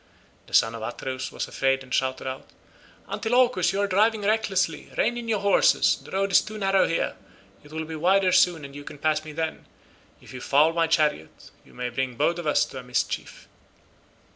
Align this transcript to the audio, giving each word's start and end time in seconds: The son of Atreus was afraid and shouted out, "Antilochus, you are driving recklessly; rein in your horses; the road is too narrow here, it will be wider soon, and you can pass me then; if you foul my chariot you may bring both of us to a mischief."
The 0.47 0.55
son 0.55 0.73
of 0.73 0.81
Atreus 0.81 1.31
was 1.31 1.47
afraid 1.47 1.83
and 1.83 1.93
shouted 1.93 2.25
out, 2.25 2.49
"Antilochus, 3.07 3.71
you 3.71 3.79
are 3.81 3.87
driving 3.87 4.23
recklessly; 4.23 4.89
rein 4.97 5.15
in 5.15 5.27
your 5.29 5.41
horses; 5.41 5.99
the 6.03 6.09
road 6.09 6.31
is 6.31 6.41
too 6.41 6.57
narrow 6.57 6.87
here, 6.87 7.15
it 7.63 7.71
will 7.71 7.85
be 7.85 7.95
wider 7.95 8.31
soon, 8.31 8.65
and 8.65 8.75
you 8.75 8.83
can 8.83 8.97
pass 8.97 9.23
me 9.23 9.31
then; 9.31 9.67
if 10.19 10.33
you 10.33 10.41
foul 10.41 10.73
my 10.73 10.87
chariot 10.87 11.51
you 11.63 11.75
may 11.75 11.89
bring 11.89 12.15
both 12.15 12.39
of 12.39 12.47
us 12.47 12.65
to 12.65 12.79
a 12.79 12.83
mischief." 12.83 13.47